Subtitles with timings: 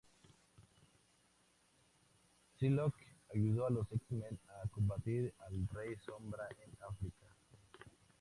[2.55, 3.05] Psylocke
[3.35, 7.27] ayudó a los X-Men a combatir al Rey Sombra en África.